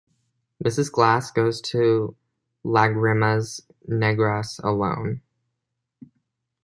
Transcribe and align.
Mrs. 0.65 0.91
Glass 0.91 1.29
goes 1.29 1.61
to 1.61 2.15
Lagrimas 2.65 3.61
Negras 3.85 4.59
alone. 4.63 5.21